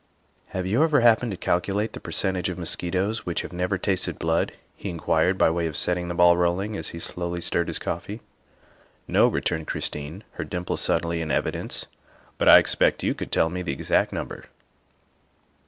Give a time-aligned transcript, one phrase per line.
[0.47, 4.53] ''Have you ever happened to calculate the percentage of mosquitoes which have never tasted blood?"
[4.75, 7.77] he in quired by way of setting the ball rolling as he slowly stirred his
[7.77, 8.19] coffee."
[9.07, 11.85] No," returned Christine, her dimples suddenly in evidence,"
[12.39, 14.45] but I expect you could tell me the exact number.